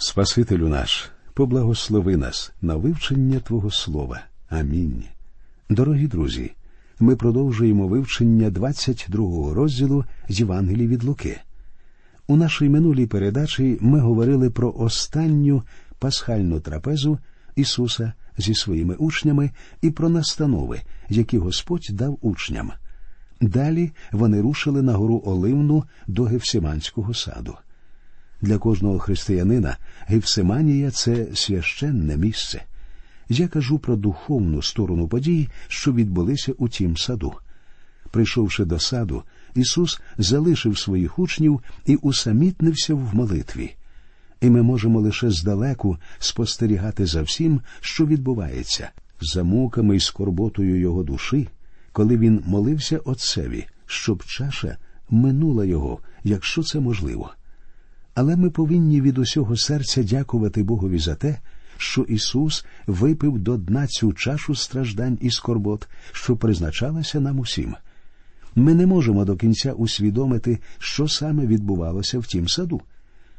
Спасителю 0.00 0.68
наш, 0.68 1.10
поблагослови 1.34 2.16
нас 2.16 2.52
на 2.62 2.76
вивчення 2.76 3.40
Твого 3.40 3.70
Слова. 3.70 4.20
Амінь. 4.48 5.04
Дорогі 5.70 6.06
друзі, 6.06 6.52
ми 7.00 7.16
продовжуємо 7.16 7.88
вивчення 7.88 8.50
22-го 8.50 9.54
розділу 9.54 10.04
з 10.28 10.40
Євангелії 10.40 10.88
від 10.88 11.04
Луки. 11.04 11.40
У 12.26 12.36
нашій 12.36 12.68
минулій 12.68 13.06
передачі 13.06 13.78
ми 13.80 14.00
говорили 14.00 14.50
про 14.50 14.72
останню 14.72 15.62
пасхальну 15.98 16.60
трапезу 16.60 17.18
Ісуса 17.56 18.12
зі 18.36 18.54
своїми 18.54 18.94
учнями 18.94 19.50
і 19.82 19.90
про 19.90 20.08
настанови, 20.08 20.80
які 21.08 21.38
Господь 21.38 21.86
дав 21.90 22.18
учням. 22.20 22.72
Далі 23.40 23.90
вони 24.12 24.40
рушили 24.40 24.82
на 24.82 24.92
гору 24.92 25.22
Оливну 25.26 25.84
до 26.06 26.24
Гевсиманського 26.24 27.14
саду. 27.14 27.54
Для 28.40 28.58
кожного 28.58 28.98
християнина 28.98 29.76
Гевсиманія 30.06 30.90
це 30.90 31.26
священне 31.34 32.16
місце. 32.16 32.62
Я 33.28 33.48
кажу 33.48 33.78
про 33.78 33.96
духовну 33.96 34.62
сторону 34.62 35.08
подій, 35.08 35.48
що 35.68 35.92
відбулися 35.92 36.52
у 36.58 36.68
тім 36.68 36.96
саду. 36.96 37.34
Прийшовши 38.10 38.64
до 38.64 38.78
саду, 38.78 39.22
Ісус 39.54 40.00
залишив 40.18 40.78
своїх 40.78 41.18
учнів 41.18 41.60
і 41.86 41.96
усамітнився 41.96 42.94
в 42.94 43.14
молитві. 43.14 43.74
І 44.40 44.50
ми 44.50 44.62
можемо 44.62 45.00
лише 45.00 45.30
здалеку 45.30 45.96
спостерігати 46.18 47.06
за 47.06 47.22
всім, 47.22 47.60
що 47.80 48.06
відбувається, 48.06 48.90
за 49.20 49.44
муками 49.44 49.96
і 49.96 50.00
скорботою 50.00 50.80
його 50.80 51.02
душі, 51.02 51.48
коли 51.92 52.16
він 52.16 52.42
молився 52.46 52.98
Отцеві, 52.98 53.66
щоб 53.86 54.24
чаша 54.24 54.76
минула 55.10 55.64
його, 55.64 55.98
якщо 56.24 56.62
це 56.62 56.80
можливо. 56.80 57.30
Але 58.20 58.36
ми 58.36 58.50
повинні 58.50 59.00
від 59.00 59.18
усього 59.18 59.56
серця 59.56 60.02
дякувати 60.02 60.62
Богові 60.62 60.98
за 60.98 61.14
те, 61.14 61.38
що 61.76 62.02
Ісус 62.02 62.64
випив 62.86 63.38
до 63.38 63.56
дна 63.56 63.86
цю 63.86 64.12
чашу 64.12 64.54
страждань 64.54 65.18
і 65.20 65.30
скорбот, 65.30 65.88
що 66.12 66.36
призначалася 66.36 67.20
нам 67.20 67.38
усім. 67.38 67.74
Ми 68.54 68.74
не 68.74 68.86
можемо 68.86 69.24
до 69.24 69.36
кінця 69.36 69.72
усвідомити, 69.72 70.58
що 70.78 71.08
саме 71.08 71.46
відбувалося 71.46 72.18
в 72.18 72.26
тім 72.26 72.48
саду. 72.48 72.80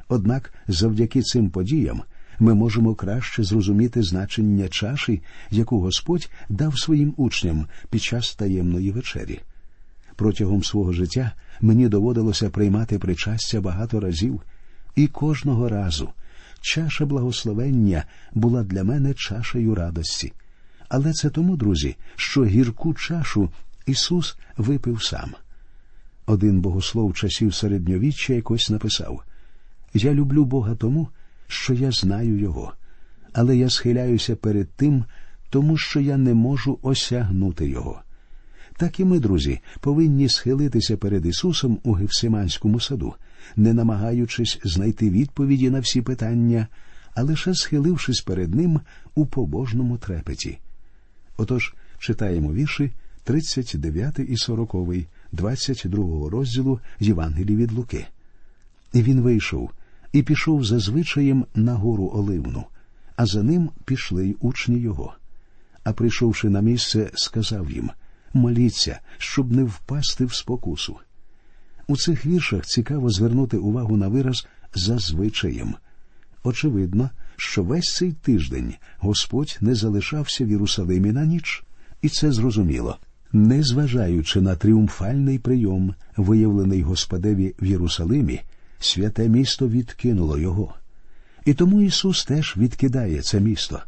Однак, 0.08 0.54
завдяки 0.68 1.22
цим 1.22 1.50
подіям, 1.50 2.02
ми 2.40 2.54
можемо 2.54 2.96
краще 2.96 3.44
зрозуміти 3.44 4.04
значення 4.04 4.68
чаші, 4.68 5.22
яку 5.52 5.80
Господь 5.80 6.30
дав 6.50 6.80
своїм 6.80 7.14
учням 7.18 7.68
під 7.90 8.02
час 8.02 8.36
таємної 8.36 8.92
вечері. 8.92 9.40
Протягом 10.16 10.64
свого 10.64 10.94
життя 10.94 11.32
мені 11.62 11.88
доводилося 11.88 12.50
приймати 12.50 13.00
причастя 13.00 13.62
багато 13.62 14.00
разів, 14.00 14.42
і 14.96 15.08
кожного 15.08 15.70
разу 15.70 16.10
чаша 16.62 17.06
благословення 17.06 18.04
була 18.34 18.64
для 18.64 18.84
мене 18.84 19.14
чашею 19.14 19.76
радості. 19.76 20.34
Але 20.90 21.14
це 21.14 21.30
тому, 21.30 21.58
друзі, 21.58 21.96
що 22.16 22.46
гірку 22.46 22.94
чашу 22.94 23.50
Ісус 23.86 24.38
випив 24.58 25.04
сам. 25.04 25.36
Один 26.26 26.62
богослов 26.62 27.14
часів 27.14 27.54
середньовіччя 27.54 28.34
якось 28.34 28.70
написав 28.70 29.24
Я 29.94 30.14
люблю 30.14 30.46
Бога 30.46 30.76
тому, 30.76 31.10
що 31.48 31.74
я 31.74 31.92
знаю 31.92 32.40
Його, 32.40 32.74
але 33.34 33.58
я 33.58 33.70
схиляюся 33.70 34.36
перед 34.36 34.70
тим, 34.70 35.06
тому 35.50 35.78
що 35.78 36.00
я 36.00 36.18
не 36.18 36.34
можу 36.34 36.80
осягнути 36.82 37.70
Його. 37.70 38.02
Так 38.80 39.00
і 39.00 39.06
ми, 39.06 39.20
друзі, 39.20 39.60
повинні 39.80 40.30
схилитися 40.30 40.98
перед 40.98 41.26
Ісусом 41.26 41.80
у 41.84 41.94
Гевсиманському 41.94 42.80
саду, 42.80 43.14
не 43.56 43.74
намагаючись 43.74 44.60
знайти 44.64 45.10
відповіді 45.10 45.70
на 45.70 45.80
всі 45.80 46.02
питання, 46.02 46.68
а 47.16 47.24
лише 47.24 47.54
схилившись 47.54 48.22
перед 48.22 48.56
Ним 48.56 48.80
у 49.16 49.26
побожному 49.26 49.98
трепеті. 49.98 50.60
Отож, 51.38 51.74
читаємо 51.98 52.54
вірші 52.54 52.92
39 53.24 54.20
і 54.20 54.38
40, 54.38 54.76
22 55.32 56.30
розділу 56.30 56.80
Євангелії 57.00 57.58
від 57.58 57.72
Луки. 57.72 58.06
І 58.94 59.02
він 59.02 59.22
вийшов 59.22 59.72
і 60.12 60.24
пішов 60.24 60.66
за 60.66 60.80
звичаєм 60.80 61.46
на 61.56 61.74
гору 61.74 62.12
Оливну, 62.14 62.64
а 63.16 63.26
за 63.26 63.44
ним 63.44 63.70
пішли 63.86 64.28
й 64.28 64.36
учні 64.40 64.80
його. 64.80 65.14
А 65.84 65.94
прийшовши 65.94 66.50
на 66.50 66.62
місце, 66.62 67.12
сказав 67.14 67.72
їм 67.72 67.92
моліться, 68.34 69.00
щоб 69.18 69.52
не 69.52 69.64
впасти 69.64 70.26
в 70.26 70.34
спокусу. 70.34 70.98
У 71.88 71.98
цих 71.98 72.26
віршах 72.26 72.66
цікаво 72.66 73.10
звернути 73.10 73.58
увагу 73.58 73.98
на 73.98 74.08
вираз 74.08 74.48
за 74.76 74.98
звичаєм. 74.98 75.76
Очевидно, 76.44 77.10
що 77.38 77.64
весь 77.64 77.96
цей 77.96 78.12
тиждень 78.12 78.74
Господь 78.98 79.58
не 79.62 79.76
залишався 79.76 80.46
в 80.46 80.50
Єрусалимі 80.50 81.12
на 81.12 81.26
ніч, 81.26 81.64
і 82.02 82.10
це 82.10 82.32
зрозуміло. 82.32 82.98
Незважаючи 83.34 84.42
на 84.42 84.56
тріумфальний 84.56 85.40
прийом, 85.40 85.96
виявлений 86.18 86.82
Господеві 86.82 87.56
в 87.62 87.66
Єрусалимі, 87.66 88.42
святе 88.80 89.30
місто 89.30 89.68
відкинуло 89.68 90.38
його. 90.38 90.74
І 91.46 91.54
тому 91.54 91.82
Ісус 91.82 92.26
теж 92.26 92.58
відкидає 92.58 93.22
це 93.22 93.40
місто. 93.40 93.82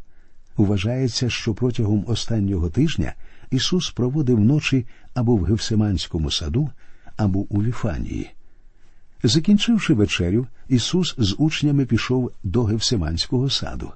Вважається, 0.56 1.30
що 1.30 1.54
протягом 1.54 2.04
останнього 2.06 2.70
тижня 2.70 3.14
Ісус 3.52 3.90
проводив 3.90 4.40
ночі 4.40 4.86
або 5.14 5.36
в 5.36 5.44
Гевсиманському 5.44 6.30
саду, 6.30 6.70
або 7.16 7.38
у 7.38 7.62
Віфанії. 7.62 8.30
Закінчивши 9.22 9.94
вечерю, 9.94 10.46
Ісус 10.68 11.14
з 11.18 11.34
учнями 11.38 11.86
пішов 11.86 12.32
до 12.44 12.64
Гевсиманського 12.64 13.50
саду. 13.50 13.92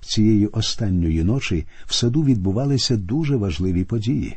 Цієї 0.00 0.46
останньої 0.46 1.24
ночі 1.24 1.66
в 1.86 1.94
саду 1.94 2.24
відбувалися 2.24 2.96
дуже 2.96 3.36
важливі 3.36 3.84
події. 3.84 4.36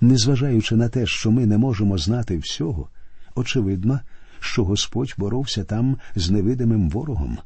Незважаючи 0.00 0.76
на 0.76 0.88
те, 0.88 1.06
що 1.06 1.30
ми 1.30 1.46
не 1.46 1.58
можемо 1.58 1.98
знати 1.98 2.38
всього, 2.38 2.88
очевидно, 3.34 4.00
що 4.40 4.64
Господь 4.64 5.14
боровся 5.18 5.64
там 5.64 5.96
з 6.14 6.30
невидимим 6.30 6.90
ворогом, 6.90 7.38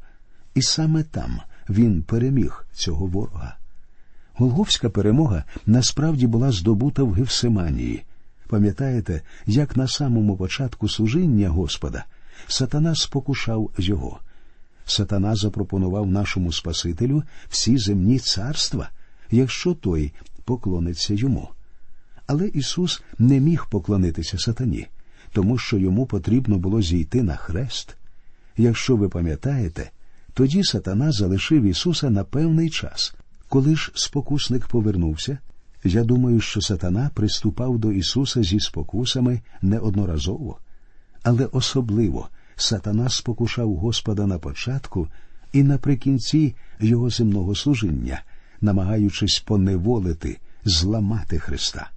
і 0.55 0.61
саме 0.61 1.03
там 1.03 1.39
він 1.69 2.01
переміг 2.01 2.65
цього 2.73 3.05
ворога. 3.05 3.57
Голговська 4.33 4.89
перемога 4.89 5.43
насправді 5.65 6.27
була 6.27 6.51
здобута 6.51 7.03
в 7.03 7.13
Гевсиманії. 7.13 8.03
Пам'ятаєте, 8.47 9.21
як 9.45 9.77
на 9.77 9.87
самому 9.87 10.37
початку 10.37 10.89
служіння 10.89 11.49
Господа 11.49 12.05
сатана 12.47 12.95
спокушав 12.95 13.71
його. 13.77 14.19
Сатана 14.85 15.35
запропонував 15.35 16.07
нашому 16.07 16.51
Спасителю 16.51 17.23
всі 17.49 17.77
земні 17.77 18.19
царства, 18.19 18.89
якщо 19.31 19.73
той 19.73 20.13
поклониться 20.45 21.13
йому. 21.13 21.49
Але 22.27 22.47
Ісус 22.47 23.03
не 23.19 23.39
міг 23.39 23.65
поклонитися 23.69 24.37
сатані, 24.37 24.87
тому 25.31 25.57
що 25.57 25.77
йому 25.77 26.05
потрібно 26.05 26.57
було 26.57 26.81
зійти 26.81 27.23
на 27.23 27.35
хрест. 27.35 27.97
Якщо 28.57 28.95
ви 28.95 29.09
пам'ятаєте, 29.09 29.91
тоді 30.33 30.63
сатана 30.63 31.11
залишив 31.11 31.63
Ісуса 31.63 32.09
на 32.09 32.23
певний 32.23 32.69
час. 32.69 33.15
Коли 33.51 33.75
ж 33.75 33.91
спокусник 33.95 34.67
повернувся, 34.67 35.37
я 35.83 36.03
думаю, 36.03 36.41
що 36.41 36.61
сатана 36.61 37.11
приступав 37.13 37.79
до 37.79 37.91
Ісуса 37.91 38.43
зі 38.43 38.59
спокусами 38.59 39.41
неодноразово, 39.61 40.57
але 41.23 41.45
особливо 41.45 42.29
сатана 42.55 43.09
спокушав 43.09 43.75
Господа 43.75 44.27
на 44.27 44.37
початку 44.37 45.07
і 45.53 45.63
наприкінці 45.63 46.55
його 46.79 47.09
земного 47.09 47.55
служіння, 47.55 48.21
намагаючись 48.61 49.39
поневолити, 49.39 50.39
зламати 50.65 51.39
Христа. 51.39 51.89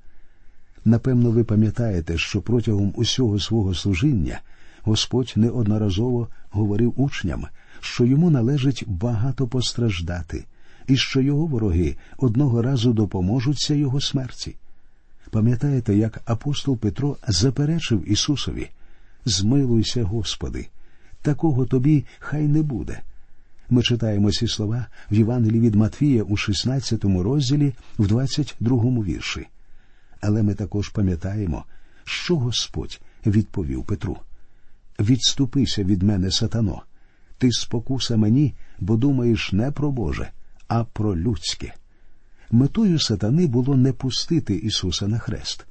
Напевно, 0.84 1.30
ви 1.30 1.44
пам'ятаєте, 1.44 2.18
що 2.18 2.42
протягом 2.42 2.92
усього 2.96 3.40
свого 3.40 3.74
служіння 3.74 4.40
Господь 4.82 5.32
неодноразово 5.36 6.28
говорив 6.50 6.94
учням, 6.96 7.46
що 7.80 8.04
йому 8.04 8.30
належить 8.30 8.84
багато 8.86 9.46
постраждати 9.46 10.44
і 10.86 10.96
що 10.96 11.20
його 11.20 11.46
вороги 11.46 11.96
одного 12.18 12.62
разу 12.62 12.92
допоможуться 12.92 13.74
його 13.74 14.00
смерті. 14.00 14.54
Пам'ятаєте, 15.30 15.96
як 15.96 16.22
апостол 16.24 16.76
Петро 16.76 17.16
заперечив 17.28 18.12
Ісусові 18.12 18.70
Змилуйся, 19.24 20.04
Господи, 20.04 20.68
такого 21.22 21.66
тобі 21.66 22.04
хай 22.18 22.48
не 22.48 22.62
буде. 22.62 23.00
Ми 23.70 23.82
читаємо 23.82 24.32
ці 24.32 24.48
слова 24.48 24.86
в 25.10 25.14
Євангелії 25.14 25.60
від 25.60 25.74
Матвія 25.74 26.22
у 26.22 26.36
16 26.36 27.04
розділі, 27.04 27.72
в 27.98 28.06
22 28.06 28.76
вірші. 29.04 29.46
Але 30.20 30.42
ми 30.42 30.54
також 30.54 30.88
пам'ятаємо, 30.88 31.64
що 32.04 32.36
Господь 32.36 33.00
відповів 33.26 33.84
Петру 33.84 34.18
Відступися 35.00 35.84
від 35.84 36.02
мене, 36.02 36.30
сатано, 36.30 36.82
ти 37.38 37.52
спокуса 37.52 38.16
мені, 38.16 38.54
бо 38.80 38.96
думаєш 38.96 39.52
не 39.52 39.70
про 39.70 39.90
Боже, 39.90 40.30
а 40.68 40.84
про 40.84 41.16
людське. 41.16 41.74
Метою 42.50 42.98
сатани 42.98 43.46
було 43.46 43.76
не 43.76 43.92
пустити 43.92 44.54
Ісуса 44.54 45.08
на 45.08 45.18
хрест. 45.18 45.66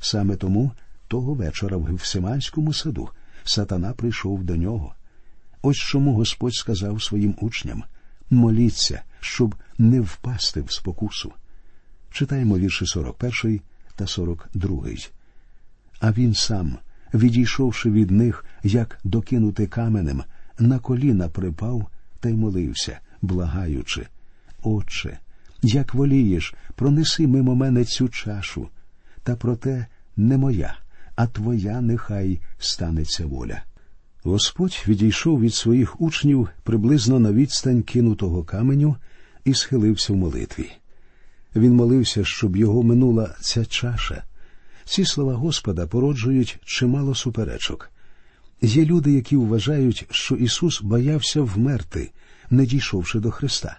Саме 0.00 0.36
тому 0.36 0.72
того 1.08 1.34
вечора 1.34 1.76
в 1.76 1.84
Гевсиманському 1.84 2.72
саду 2.72 3.08
сатана 3.44 3.92
прийшов 3.92 4.44
до 4.44 4.56
нього. 4.56 4.94
Ось 5.62 5.76
чому 5.76 6.14
Господь 6.14 6.54
сказав 6.54 7.02
своїм 7.02 7.36
учням 7.40 7.82
моліться, 8.30 9.02
щоб 9.20 9.54
не 9.78 10.00
впасти 10.00 10.60
в 10.60 10.72
спокусу. 10.72 11.32
Читаємо 12.10 12.58
вірші 12.58 12.86
41 12.86 13.60
та 13.96 14.06
42. 14.06 14.86
А 16.00 16.12
він 16.12 16.34
сам, 16.34 16.78
відійшовши 17.14 17.90
від 17.90 18.10
них, 18.10 18.44
як 18.62 18.98
докинути 19.04 19.66
каменем, 19.66 20.22
на 20.58 20.78
коліна 20.78 21.28
припав 21.28 21.86
та 22.20 22.28
й 22.28 22.32
молився, 22.32 22.98
благаючи. 23.22 24.06
Отче, 24.64 25.18
як 25.62 25.94
волієш, 25.94 26.54
пронеси 26.74 27.26
мимо 27.26 27.54
мене 27.54 27.84
цю 27.84 28.08
чашу, 28.08 28.68
та 29.22 29.36
проте 29.36 29.86
не 30.16 30.38
моя, 30.38 30.78
а 31.16 31.26
твоя 31.26 31.80
нехай 31.80 32.40
станеться 32.58 33.26
воля. 33.26 33.62
Господь 34.22 34.84
відійшов 34.88 35.40
від 35.40 35.54
своїх 35.54 36.00
учнів 36.00 36.48
приблизно 36.62 37.18
на 37.18 37.32
відстань 37.32 37.82
кинутого 37.82 38.44
каменю 38.44 38.96
і 39.44 39.54
схилився 39.54 40.12
в 40.12 40.16
молитві. 40.16 40.70
Він 41.56 41.74
молився, 41.74 42.24
щоб 42.24 42.56
його 42.56 42.82
минула 42.82 43.34
ця 43.40 43.64
чаша. 43.64 44.24
Ці 44.84 45.04
слова 45.04 45.34
Господа 45.34 45.86
породжують 45.86 46.58
чимало 46.64 47.14
суперечок. 47.14 47.90
Є 48.62 48.84
люди, 48.84 49.12
які 49.12 49.36
вважають, 49.36 50.06
що 50.10 50.34
Ісус 50.34 50.82
боявся 50.82 51.42
вмерти, 51.42 52.10
не 52.50 52.66
дійшовши 52.66 53.20
до 53.20 53.30
Христа. 53.30 53.78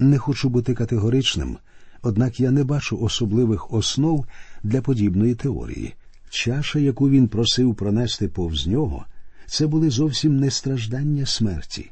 Не 0.00 0.18
хочу 0.18 0.48
бути 0.48 0.74
категоричним, 0.74 1.58
однак 2.02 2.40
я 2.40 2.50
не 2.50 2.64
бачу 2.64 2.98
особливих 2.98 3.72
основ 3.72 4.26
для 4.62 4.82
подібної 4.82 5.34
теорії. 5.34 5.94
Чаша, 6.30 6.78
яку 6.78 7.10
він 7.10 7.28
просив 7.28 7.74
пронести 7.74 8.28
повз 8.28 8.66
нього, 8.66 9.06
це 9.46 9.66
були 9.66 9.90
зовсім 9.90 10.40
не 10.40 10.50
страждання 10.50 11.26
смерті. 11.26 11.90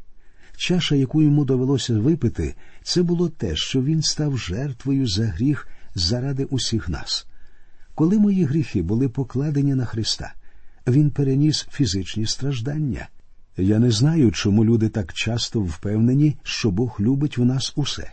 Чаша, 0.56 0.94
яку 0.94 1.22
йому 1.22 1.44
довелося 1.44 1.99
випити, 1.99 2.55
це 2.82 3.02
було 3.02 3.28
те, 3.28 3.56
що 3.56 3.82
він 3.82 4.02
став 4.02 4.38
жертвою 4.38 5.06
за 5.06 5.26
гріх 5.26 5.69
заради 5.94 6.44
усіх 6.44 6.88
нас. 6.88 7.26
Коли 7.94 8.19
мої 8.19 8.44
гріхи 8.44 8.82
були 8.82 9.08
покладені 9.08 9.75
на 9.75 9.84
Христа, 9.84 10.34
він 10.87 11.10
переніс 11.10 11.66
фізичні 11.70 12.26
страждання. 12.26 13.08
Я 13.60 13.81
не 13.81 13.90
знаю, 13.90 14.31
чому 14.31 14.64
люди 14.64 14.88
так 14.88 15.12
часто 15.12 15.60
впевнені, 15.60 16.37
що 16.43 16.70
Бог 16.70 16.96
любить 17.00 17.38
в 17.38 17.44
нас 17.44 17.72
усе. 17.76 18.12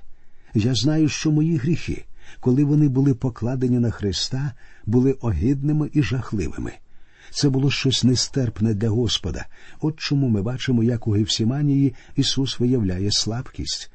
Я 0.53 0.75
знаю, 0.75 1.09
що 1.09 1.31
мої 1.31 1.57
гріхи, 1.57 2.05
коли 2.39 2.63
вони 2.63 2.87
були 2.87 3.13
покладені 3.13 3.79
на 3.79 3.91
Христа, 3.91 4.53
були 4.85 5.11
огидними 5.11 5.89
і 5.93 6.03
жахливими. 6.03 6.71
Це 7.31 7.49
було 7.49 7.71
щось 7.71 8.03
нестерпне 8.03 8.73
для 8.73 8.89
Господа. 8.89 9.45
От 9.81 9.99
чому 9.99 10.29
ми 10.29 10.41
бачимо, 10.41 10.83
як 10.83 11.07
у 11.07 11.11
Гевсіманії 11.11 11.95
Ісус 12.15 12.59
виявляє 12.59 13.11
слабкість. 13.11 13.91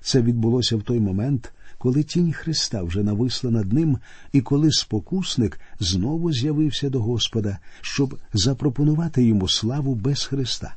Це 0.00 0.22
відбулося 0.22 0.76
в 0.76 0.82
той 0.82 1.00
момент, 1.00 1.52
коли 1.78 2.02
тінь 2.02 2.32
Христа 2.32 2.82
вже 2.82 3.02
нависла 3.02 3.50
над 3.50 3.72
ним, 3.72 3.98
і 4.32 4.40
коли 4.40 4.72
спокусник 4.72 5.60
знову 5.80 6.32
з'явився 6.32 6.90
до 6.90 7.00
Господа, 7.00 7.58
щоб 7.80 8.18
запропонувати 8.32 9.24
йому 9.24 9.48
славу 9.48 9.94
без 9.94 10.24
Христа. 10.24 10.74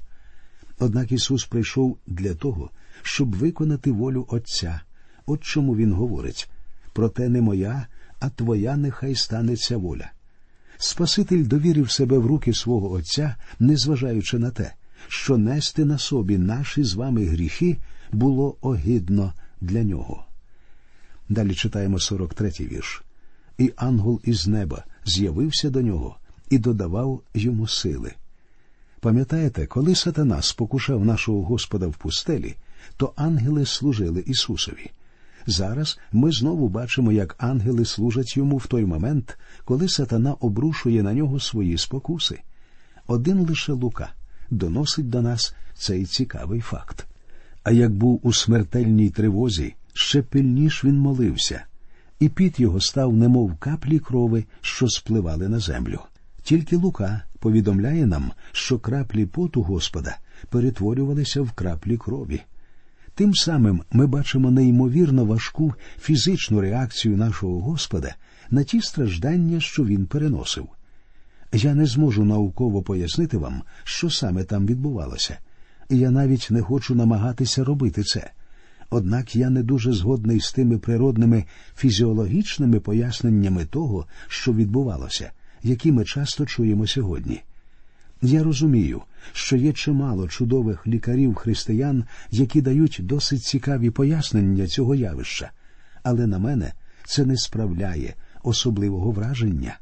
Однак 0.80 1.12
Ісус 1.12 1.46
прийшов 1.46 1.98
для 2.08 2.34
того, 2.34 2.70
щоб 3.02 3.36
виконати 3.36 3.92
волю 3.92 4.26
Отця. 4.30 4.82
От 5.26 5.44
чому 5.44 5.76
Він 5.76 5.94
говорить 5.94 6.50
проте 6.98 7.30
не 7.30 7.42
моя, 7.42 7.88
а 8.20 8.30
твоя 8.30 8.76
нехай 8.76 9.16
станеться 9.16 9.78
воля. 9.78 10.12
Спаситель 10.78 11.46
довірив 11.46 11.92
себе 11.92 12.18
в 12.18 12.26
руки 12.26 12.54
свого 12.54 12.92
Отця, 12.92 13.36
незважаючи 13.60 14.40
на 14.40 14.52
те, 14.52 14.74
що 15.08 15.38
нести 15.38 15.86
на 15.86 15.98
собі 15.98 16.38
наші 16.38 16.84
з 16.84 16.94
вами 16.94 17.26
гріхи 17.26 17.78
було 18.12 18.58
огидно 18.62 19.34
для 19.62 19.84
нього. 19.84 20.26
Далі 21.30 21.56
читаємо 21.56 21.98
43-й 21.98 22.68
вірш. 22.68 23.04
І 23.58 23.74
ангел 23.76 24.22
із 24.24 24.48
неба 24.48 24.84
з'явився 25.06 25.70
до 25.70 25.82
нього 25.82 26.18
і 26.50 26.58
додавав 26.58 27.22
йому 27.34 27.68
сили. 27.68 28.14
Пам'ятаєте, 29.00 29.66
коли 29.66 29.96
сатана 29.96 30.42
спокушав 30.42 31.06
нашого 31.06 31.44
Господа 31.44 31.88
в 31.88 31.96
пустелі, 31.96 32.56
то 32.98 33.14
ангели 33.16 33.66
служили 33.66 34.24
Ісусові. 34.28 34.92
Зараз 35.48 36.00
ми 36.12 36.32
знову 36.32 36.70
бачимо, 36.70 37.12
як 37.12 37.36
ангели 37.38 37.86
служать 37.86 38.38
йому 38.38 38.58
в 38.58 38.68
той 38.68 38.86
момент, 38.86 39.38
коли 39.66 39.90
сатана 39.90 40.34
обрушує 40.34 41.04
на 41.04 41.14
нього 41.14 41.40
свої 41.40 41.78
спокуси. 41.78 42.40
Один 43.08 43.40
лише 43.40 43.72
Лука 43.72 44.10
доносить 44.50 45.10
до 45.10 45.22
нас 45.22 45.56
цей 45.76 46.06
цікавий 46.06 46.62
факт. 46.62 47.08
А 47.64 47.72
як 47.72 47.92
був 47.94 48.20
у 48.24 48.34
смертельній 48.34 49.10
тривозі, 49.10 49.76
ще 49.94 50.22
пильніш 50.22 50.86
він 50.86 51.00
молився, 51.00 51.64
і 52.20 52.30
піт 52.30 52.60
його 52.60 52.82
став, 52.82 53.14
немов 53.14 53.58
каплі 53.58 54.00
крови, 54.00 54.46
що 54.62 54.88
спливали 54.90 55.48
на 55.50 55.60
землю. 55.60 56.00
Тільки 56.48 56.76
Лука 56.78 57.22
повідомляє 57.40 58.06
нам, 58.06 58.32
що 58.52 58.80
краплі 58.80 59.26
поту 59.26 59.62
Господа 59.62 60.18
перетворювалися 60.50 61.42
в 61.42 61.52
краплі 61.52 61.98
крові. 61.98 62.42
Тим 63.16 63.36
самим 63.36 63.84
ми 63.92 64.08
бачимо 64.08 64.52
неймовірно 64.52 65.26
важку 65.26 65.74
фізичну 66.02 66.62
реакцію 66.62 67.18
нашого 67.18 67.62
Господа 67.62 68.16
на 68.50 68.64
ті 68.64 68.82
страждання, 68.82 69.60
що 69.60 69.86
він 69.86 70.06
переносив. 70.06 70.68
Я 71.54 71.76
не 71.76 71.86
зможу 71.86 72.26
науково 72.26 72.82
пояснити 72.82 73.38
вам, 73.38 73.62
що 73.84 74.10
саме 74.10 74.44
там 74.44 74.66
відбувалося, 74.66 75.38
і 75.90 75.98
я 75.98 76.12
навіть 76.12 76.48
не 76.52 76.62
хочу 76.62 76.96
намагатися 76.96 77.64
робити 77.64 78.04
це. 78.04 78.32
Однак 78.90 79.36
я 79.36 79.50
не 79.50 79.64
дуже 79.64 79.94
згодний 79.94 80.40
з 80.40 80.52
тими 80.52 80.78
природними 80.78 81.46
фізіологічними 81.76 82.80
поясненнями 82.80 83.66
того, 83.66 84.06
що 84.28 84.54
відбувалося, 84.54 85.32
які 85.68 85.92
ми 85.92 86.06
часто 86.06 86.46
чуємо 86.46 86.88
сьогодні. 86.88 87.42
Я 88.22 88.44
розумію, 88.44 89.02
що 89.34 89.58
є 89.58 89.74
чимало 89.74 90.28
чудових 90.28 90.88
лікарів 90.88 91.36
християн, 91.36 92.04
які 92.32 92.62
дають 92.62 93.00
досить 93.04 93.44
цікаві 93.44 93.90
пояснення 93.90 94.68
цього 94.68 94.96
явища, 94.96 95.52
але 96.04 96.28
на 96.28 96.40
мене 96.40 96.74
це 97.06 97.26
не 97.26 97.38
справляє 97.38 98.14
особливого 98.44 99.12
враження. 99.12 99.80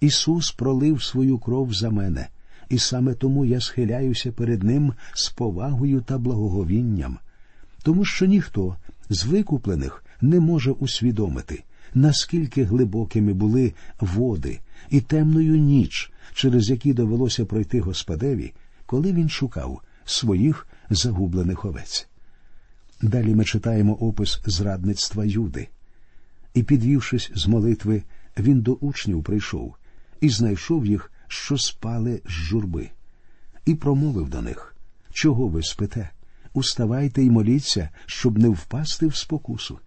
Ісус 0.00 0.50
пролив 0.50 1.02
свою 1.02 1.38
кров 1.38 1.74
за 1.74 1.90
мене, 1.90 2.28
і 2.68 2.78
саме 2.78 3.14
тому 3.14 3.44
я 3.44 3.60
схиляюся 3.60 4.32
перед 4.32 4.62
Ним 4.62 4.92
з 5.14 5.28
повагою 5.28 6.00
та 6.00 6.18
благоговінням, 6.18 7.18
тому 7.82 8.04
що 8.04 8.26
ніхто 8.26 8.76
з 9.08 9.24
викуплених 9.24 10.04
не 10.20 10.40
може 10.40 10.70
усвідомити, 10.70 11.64
наскільки 11.94 12.64
глибокими 12.64 13.32
були 13.32 13.72
води 14.00 14.60
і 14.90 15.00
темною 15.00 15.56
ніч 15.56 16.12
через 16.34 16.70
які 16.70 16.92
довелося 16.92 17.44
пройти 17.44 17.80
Господеві, 17.80 18.52
коли 18.86 19.12
він 19.12 19.28
шукав 19.28 19.80
своїх 20.04 20.66
загублених 20.90 21.64
овець. 21.64 22.08
Далі 23.02 23.34
ми 23.34 23.44
читаємо 23.44 23.94
опис 23.94 24.40
зрадництва 24.46 25.24
Юди. 25.24 25.68
І, 26.54 26.62
підвівшись 26.62 27.30
з 27.34 27.46
молитви, 27.46 28.02
він 28.38 28.60
до 28.60 28.72
учнів 28.72 29.22
прийшов 29.22 29.74
і 30.20 30.28
знайшов 30.28 30.86
їх, 30.86 31.12
що 31.28 31.58
спали 31.58 32.22
з 32.24 32.30
журби, 32.30 32.90
і 33.66 33.74
промовив 33.74 34.28
до 34.28 34.42
них 34.42 34.70
Чого 35.12 35.48
ви 35.48 35.62
спите? 35.62 36.10
Уставайте 36.54 37.22
й 37.22 37.30
моліться, 37.30 37.88
щоб 38.06 38.38
не 38.38 38.48
впасти 38.48 39.06
в 39.06 39.16
спокусу. 39.16 39.78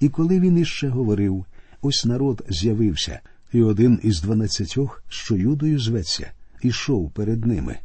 І 0.00 0.08
коли 0.08 0.40
він 0.40 0.58
іще 0.58 0.88
говорив, 0.88 1.44
ось 1.82 2.04
народ 2.04 2.44
з'явився, 2.48 3.20
і 3.52 3.62
один 3.62 4.00
із 4.02 4.22
дванадцятьох, 4.22 5.04
що 5.08 5.36
юдою 5.36 5.78
зветься, 5.78 6.32
ішов 6.62 7.10
перед 7.10 7.46
ними. 7.46 7.76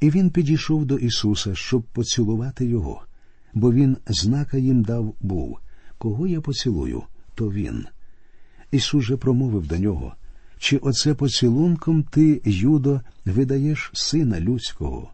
І 0.00 0.10
він 0.10 0.30
підійшов 0.30 0.84
до 0.84 0.98
Ісуса, 0.98 1.54
щоб 1.54 1.82
поцілувати 1.82 2.66
його, 2.66 3.02
бо 3.54 3.72
він 3.72 3.96
знака 4.06 4.58
їм 4.58 4.82
дав 4.82 5.14
був 5.20 5.58
кого 5.98 6.26
я 6.26 6.40
поцілую, 6.40 7.02
то 7.34 7.50
він. 7.50 7.86
Ісус 8.70 9.04
же 9.04 9.16
промовив 9.16 9.66
до 9.66 9.78
нього 9.78 10.14
Чи 10.58 10.76
оце 10.76 11.14
поцілунком 11.14 12.02
ти, 12.02 12.40
Юдо, 12.44 13.00
видаєш 13.24 13.90
сина 13.94 14.40
людського? 14.40 15.10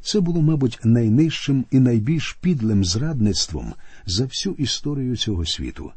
Це 0.00 0.20
було, 0.20 0.42
мабуть, 0.42 0.80
найнижчим 0.84 1.64
і 1.70 1.80
найбільш 1.80 2.38
підлим 2.40 2.84
зрадництвом 2.84 3.74
за 4.06 4.24
всю 4.24 4.54
історію 4.54 5.16
цього 5.16 5.46
світу. 5.46 5.92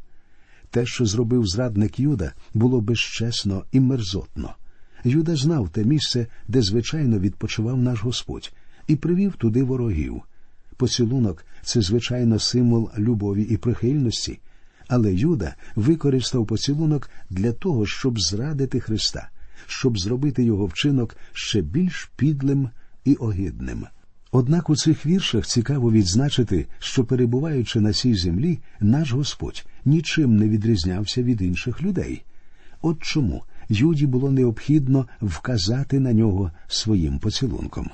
Те, 0.77 0.85
що 0.85 1.05
зробив 1.05 1.47
зрадник 1.47 1.99
Юда, 1.99 2.33
було 2.53 2.81
безчесно 2.81 3.63
і 3.71 3.79
мерзотно. 3.79 4.55
Юда 5.03 5.35
знав 5.35 5.69
те 5.69 5.83
місце, 5.83 6.27
де 6.47 6.61
звичайно 6.61 7.19
відпочивав 7.19 7.77
наш 7.77 8.03
Господь, 8.03 8.53
і 8.87 8.95
привів 8.95 9.35
туди 9.35 9.63
ворогів. 9.63 10.21
Поцілунок 10.75 11.45
це, 11.63 11.81
звичайно, 11.81 12.39
символ 12.39 12.89
любові 12.97 13.43
і 13.43 13.57
прихильності, 13.57 14.39
але 14.87 15.13
Юда 15.13 15.55
використав 15.75 16.47
поцілунок 16.47 17.09
для 17.29 17.51
того, 17.51 17.85
щоб 17.85 18.19
зрадити 18.19 18.79
Христа, 18.79 19.29
щоб 19.67 19.99
зробити 19.99 20.43
його 20.43 20.65
вчинок 20.65 21.15
ще 21.33 21.61
більш 21.61 22.11
підлим 22.15 22.69
і 23.05 23.15
огидним. 23.15 23.87
Однак 24.31 24.69
у 24.69 24.75
цих 24.75 25.05
віршах 25.05 25.45
цікаво 25.45 25.91
відзначити, 25.91 26.67
що 26.79 27.05
перебуваючи 27.05 27.79
на 27.79 27.93
цій 27.93 28.15
землі, 28.15 28.59
наш 28.79 29.11
Господь 29.11 29.65
нічим 29.85 30.37
не 30.37 30.49
відрізнявся 30.49 31.23
від 31.23 31.41
інших 31.41 31.81
людей. 31.81 32.23
От 32.81 33.03
чому 33.03 33.43
Юді 33.69 34.07
було 34.07 34.31
необхідно 34.31 35.07
вказати 35.21 35.99
на 35.99 36.13
нього 36.13 36.51
своїм 36.67 37.19
поцілунком. 37.19 37.89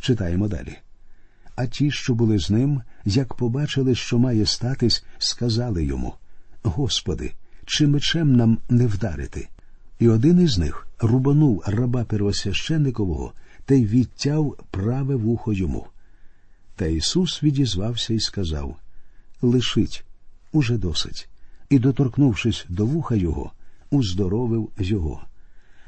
Читаємо 0.00 0.48
далі. 0.48 0.76
А 1.56 1.66
ті, 1.66 1.90
що 1.90 2.14
були 2.14 2.38
з 2.38 2.50
ним, 2.50 2.82
як 3.04 3.34
побачили, 3.34 3.94
що 3.94 4.18
має 4.18 4.46
статись, 4.46 5.04
сказали 5.18 5.84
йому 5.84 6.14
Господи, 6.62 7.32
чи 7.66 7.86
мечем 7.86 8.36
нам 8.36 8.58
не 8.70 8.86
вдарити? 8.86 9.48
І 9.98 10.08
один 10.08 10.40
із 10.40 10.58
них 10.58 10.86
рубанув 11.00 11.62
раба 11.66 12.04
первосвященникового 12.04 13.32
та 13.64 13.74
й 13.74 13.86
відтяв 13.86 14.56
праве 14.70 15.14
вухо 15.14 15.52
йому. 15.52 15.86
Та 16.76 16.86
Ісус 16.86 17.42
відізвався 17.42 18.14
і 18.14 18.20
сказав 18.20 18.76
Лишить, 19.42 20.04
уже 20.52 20.78
досить, 20.78 21.28
і, 21.70 21.78
доторкнувшись 21.78 22.66
до 22.68 22.86
вуха 22.86 23.14
його, 23.14 23.52
уздоровив 23.90 24.70
його. 24.78 25.24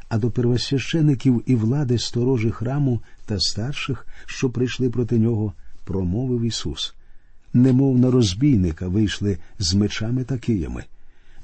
А 0.09 0.19
до 0.19 0.31
первосвящеників 0.31 1.43
і 1.47 1.57
влади 1.57 1.99
сторожі 1.99 2.51
храму 2.51 3.03
та 3.27 3.41
старших, 3.41 4.07
що 4.27 4.51
прийшли 4.51 4.91
проти 4.91 5.19
нього, 5.19 5.53
промовив 5.85 6.43
Ісус. 6.43 6.95
Немов 7.53 7.99
на 7.99 8.11
розбійника 8.11 8.89
вийшли 8.89 9.39
з 9.59 9.75
мечами 9.75 10.25
та 10.25 10.39
киями. 10.39 10.85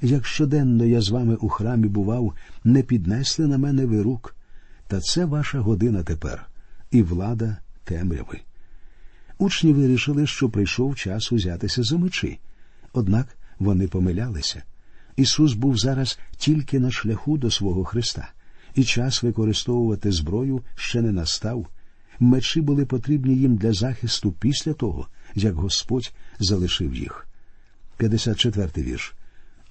Як 0.01 0.25
щоденно 0.25 0.85
я 0.85 1.01
з 1.01 1.09
вами 1.09 1.35
у 1.35 1.49
храмі 1.49 1.87
бував, 1.87 2.33
не 2.63 2.83
піднесли 2.83 3.47
на 3.47 3.57
мене 3.57 3.85
ви 3.85 4.01
рук. 4.01 4.35
Та 4.93 4.99
це 4.99 5.25
ваша 5.25 5.59
година 5.59 6.03
тепер, 6.03 6.45
і 6.91 7.01
влада 7.01 7.57
темряви. 7.83 8.39
Учні 9.37 9.73
вирішили, 9.73 10.27
що 10.27 10.49
прийшов 10.49 10.95
час 10.95 11.31
узятися 11.31 11.83
за 11.83 11.97
мечі. 11.97 12.39
Однак 12.91 13.37
вони 13.59 13.87
помилялися. 13.87 14.63
Ісус 15.15 15.53
був 15.53 15.77
зараз 15.77 16.19
тільки 16.37 16.79
на 16.79 16.91
шляху 16.91 17.37
до 17.37 17.51
свого 17.51 17.83
Христа, 17.83 18.29
і 18.75 18.83
час 18.83 19.23
використовувати 19.23 20.11
зброю 20.11 20.61
ще 20.75 21.01
не 21.01 21.11
настав. 21.11 21.67
Мечі 22.19 22.61
були 22.61 22.85
потрібні 22.85 23.35
їм 23.35 23.55
для 23.55 23.73
захисту 23.73 24.31
після 24.31 24.73
того, 24.73 25.07
як 25.35 25.55
Господь 25.55 26.13
залишив 26.39 26.95
їх. 26.95 27.27
54-й 27.99 28.83
вірш. 28.83 29.13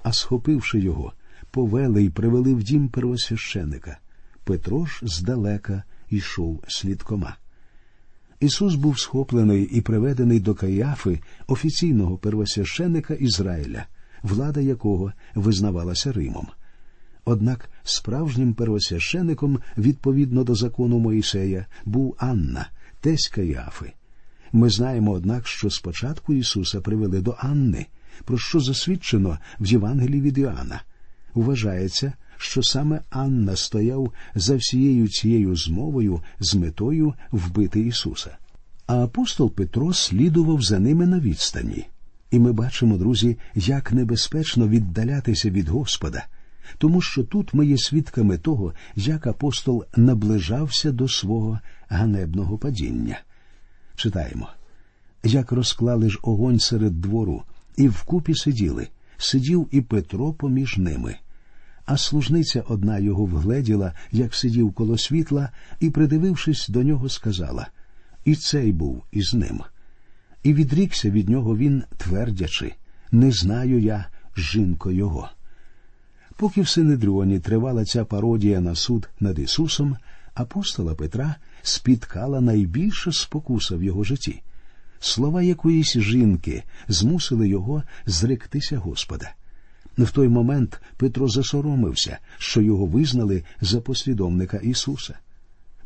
А 0.02 0.12
схопивши 0.12 0.80
його, 0.80 1.12
повели 1.50 2.04
й 2.04 2.10
привели 2.10 2.54
в 2.54 2.62
дім 2.62 2.88
первосвященика. 2.88 3.98
Петро 4.44 4.86
ж 4.86 5.00
здалека 5.02 5.82
йшов 6.10 6.64
слідкома. 6.68 7.36
Ісус 8.40 8.74
був 8.74 8.98
схоплений 8.98 9.62
і 9.64 9.80
приведений 9.80 10.40
до 10.40 10.54
Каяфи, 10.54 11.20
офіційного 11.46 12.18
первосвященика 12.18 13.14
Ізраїля, 13.14 13.86
влада 14.22 14.60
якого 14.60 15.12
визнавалася 15.34 16.12
Римом. 16.12 16.48
Однак 17.24 17.70
справжнім 17.84 18.54
первосвящеником, 18.54 19.58
відповідно 19.78 20.44
до 20.44 20.54
закону 20.54 20.98
Моїсея, 20.98 21.66
був 21.84 22.16
Анна, 22.18 22.68
тесть 23.00 23.28
Каяфи. 23.28 23.92
Ми 24.52 24.70
знаємо, 24.70 25.12
однак, 25.12 25.46
що 25.46 25.70
спочатку 25.70 26.34
Ісуса 26.34 26.80
привели 26.80 27.20
до 27.20 27.36
Анни, 27.38 27.86
про 28.24 28.38
що 28.38 28.60
засвідчено 28.60 29.38
в 29.60 29.66
Євангелії 29.66 30.20
від 30.20 30.38
Іоанна. 30.38 30.82
Вважається, 31.34 32.12
що 32.42 32.62
саме 32.62 33.00
Анна 33.10 33.56
стояв 33.56 34.12
за 34.34 34.56
всією 34.56 35.08
цією 35.08 35.56
змовою 35.56 36.20
з 36.40 36.54
метою 36.54 37.14
вбити 37.32 37.80
Ісуса. 37.80 38.36
А 38.86 39.04
апостол 39.04 39.50
Петро 39.50 39.92
слідував 39.92 40.62
за 40.62 40.78
ними 40.78 41.06
на 41.06 41.20
відстані. 41.20 41.86
І 42.30 42.38
ми 42.38 42.52
бачимо, 42.52 42.96
друзі, 42.96 43.38
як 43.54 43.92
небезпечно 43.92 44.68
віддалятися 44.68 45.50
від 45.50 45.68
Господа, 45.68 46.24
тому 46.78 47.00
що 47.00 47.24
тут 47.24 47.54
ми 47.54 47.66
є 47.66 47.78
свідками 47.78 48.38
того, 48.38 48.72
як 48.96 49.26
апостол 49.26 49.84
наближався 49.96 50.92
до 50.92 51.08
свого 51.08 51.60
ганебного 51.88 52.58
падіння. 52.58 53.20
Читаємо 53.96 54.48
як 55.24 55.52
розклали 55.52 56.10
ж 56.10 56.18
огонь 56.22 56.58
серед 56.58 57.00
двору, 57.00 57.42
і 57.76 57.88
вкупі 57.88 58.34
сиділи, 58.34 58.88
сидів 59.16 59.68
і 59.70 59.80
Петро 59.80 60.32
поміж 60.32 60.78
ними. 60.78 61.16
А 61.84 61.96
служниця 61.96 62.62
одна 62.68 62.98
його 62.98 63.24
вгледіла, 63.24 63.92
як 64.12 64.34
сидів 64.34 64.72
коло 64.72 64.98
світла, 64.98 65.50
і, 65.80 65.90
придивившись 65.90 66.68
до 66.68 66.82
нього, 66.82 67.08
сказала 67.08 67.68
І 68.24 68.34
цей 68.34 68.72
був 68.72 69.02
із 69.12 69.34
ним. 69.34 69.60
І 70.42 70.54
відрікся 70.54 71.10
від 71.10 71.28
нього 71.28 71.56
він, 71.56 71.82
твердячи 71.96 72.74
Не 73.12 73.32
знаю 73.32 73.80
я, 73.80 74.06
жінко 74.36 74.90
його. 74.90 75.30
Поки 76.36 76.62
в 76.62 76.68
Синедріоні 76.68 77.40
тривала 77.40 77.84
ця 77.84 78.04
пародія 78.04 78.60
на 78.60 78.74
суд 78.74 79.08
над 79.20 79.38
Ісусом, 79.38 79.96
апостола 80.34 80.94
Петра 80.94 81.36
спіткала 81.62 82.40
найбільша 82.40 83.12
спокуса 83.12 83.76
в 83.76 83.82
його 83.82 84.04
житті. 84.04 84.42
Слова 85.00 85.42
якоїсь 85.42 85.98
жінки 85.98 86.62
змусили 86.88 87.48
його 87.48 87.82
зректися 88.06 88.78
Господа. 88.78 89.34
В 89.98 90.10
той 90.10 90.28
момент 90.28 90.80
Петро 90.96 91.28
засоромився, 91.28 92.18
що 92.38 92.60
його 92.60 92.86
визнали 92.86 93.44
за 93.60 93.80
послідовника 93.80 94.56
Ісуса. 94.56 95.18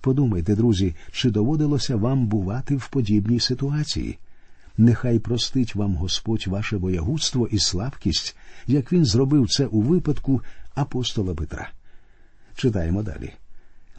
Подумайте, 0.01 0.57
друзі, 0.57 0.95
чи 1.13 1.31
доводилося 1.31 1.97
вам 1.97 2.27
бувати 2.27 2.77
в 2.77 2.89
подібній 2.89 3.41
ситуації? 3.41 4.19
Нехай 4.79 5.19
простить 5.19 5.75
вам 5.75 5.95
Господь 5.95 6.47
ваше 6.47 6.79
боягудство 6.79 7.49
і 7.51 7.59
слабкість, 7.59 8.37
як 8.67 8.93
він 8.93 9.05
зробив 9.05 9.49
це 9.49 9.67
у 9.67 9.81
випадку 9.81 10.43
апостола 10.75 11.35
Петра. 11.35 11.71
Читаємо 12.55 13.03
далі. 13.03 13.33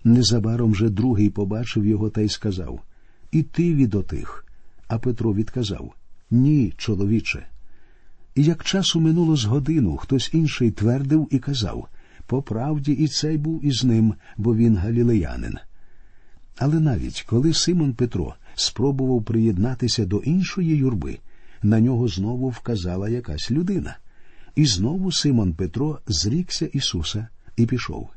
Незабаром 0.03 0.75
же 0.75 0.89
другий 0.89 1.29
побачив 1.29 1.85
його 1.85 2.09
та 2.09 2.21
й 2.21 2.29
сказав 2.29 2.81
І 3.31 3.43
ти 3.43 3.73
від 3.73 3.95
отих. 3.95 4.45
А 4.87 4.99
Петро 4.99 5.33
відказав 5.33 5.93
Ні, 6.31 6.73
чоловіче. 6.77 7.47
І 8.37 8.43
як 8.43 8.63
часу 8.63 8.99
минуло 8.99 9.35
з 9.35 9.45
годину, 9.45 9.97
хтось 9.97 10.29
інший 10.33 10.71
твердив 10.71 11.27
і 11.31 11.39
казав 11.39 11.87
по 12.27 12.41
правді 12.41 12.91
і 12.91 13.07
цей 13.07 13.37
був 13.37 13.65
із 13.65 13.83
ним, 13.83 14.13
бо 14.37 14.55
він 14.55 14.77
галілеянин. 14.77 15.57
Але 16.57 16.79
навіть 16.79 17.21
коли 17.21 17.53
Симон 17.53 17.93
Петро 17.93 18.35
спробував 18.55 19.23
приєднатися 19.23 20.05
до 20.05 20.17
іншої 20.17 20.75
юрби, 20.75 21.17
на 21.63 21.79
нього 21.79 22.07
знову 22.07 22.49
вказала 22.49 23.09
якась 23.09 23.51
людина. 23.51 23.97
І 24.55 24.65
знову 24.65 25.11
Симон 25.11 25.53
Петро 25.53 25.99
зрікся 26.07 26.65
Ісуса 26.65 27.27
і 27.55 27.65
пішов. 27.65 28.09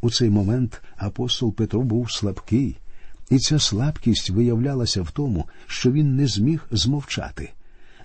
У 0.00 0.10
цей 0.10 0.30
момент 0.30 0.82
апостол 0.96 1.54
Петро 1.54 1.82
був 1.82 2.12
слабкий, 2.12 2.76
і 3.30 3.38
ця 3.38 3.58
слабкість 3.58 4.30
виявлялася 4.30 5.02
в 5.02 5.10
тому, 5.10 5.44
що 5.66 5.92
він 5.92 6.16
не 6.16 6.26
зміг 6.26 6.66
змовчати 6.70 7.50